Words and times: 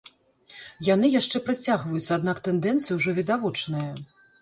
Яны 0.87 1.11
яшчэ 1.19 1.43
працягваюцца, 1.51 2.09
аднак 2.19 2.43
тэндэнцыя 2.51 2.93
ўжо 3.01 3.19
відавочная. 3.23 3.89